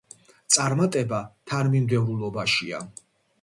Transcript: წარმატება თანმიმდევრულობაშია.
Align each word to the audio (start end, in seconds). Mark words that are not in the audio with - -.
წარმატება 0.53 1.19
თანმიმდევრულობაშია. 1.51 2.83